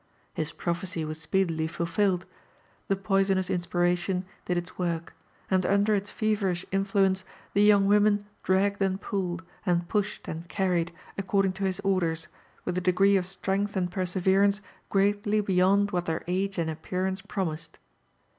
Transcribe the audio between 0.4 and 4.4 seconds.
prophecy was speedily fulfilled— ^the poisonous inspiration